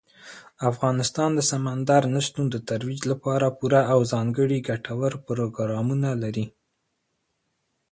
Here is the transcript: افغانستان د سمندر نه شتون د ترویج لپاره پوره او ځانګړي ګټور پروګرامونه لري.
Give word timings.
افغانستان 0.71 1.29
د 1.35 1.39
سمندر 1.51 2.01
نه 2.13 2.21
شتون 2.25 2.45
د 2.51 2.57
ترویج 2.69 3.01
لپاره 3.11 3.55
پوره 3.57 3.81
او 3.93 3.99
ځانګړي 4.13 4.59
ګټور 4.69 5.11
پروګرامونه 5.27 6.09
لري. 6.23 6.45